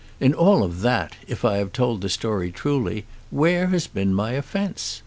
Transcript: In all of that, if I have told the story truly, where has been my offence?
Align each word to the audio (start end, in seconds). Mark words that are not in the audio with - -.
In 0.19 0.33
all 0.33 0.63
of 0.63 0.81
that, 0.81 1.15
if 1.27 1.45
I 1.45 1.57
have 1.57 1.71
told 1.73 2.01
the 2.01 2.09
story 2.09 2.51
truly, 2.51 3.05
where 3.29 3.67
has 3.67 3.85
been 3.85 4.15
my 4.15 4.31
offence? 4.31 4.99